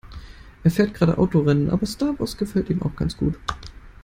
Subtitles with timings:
[0.63, 3.37] Er fährt gerade Autorennen, aber Star Wars gefällt ihm auch ganz gut.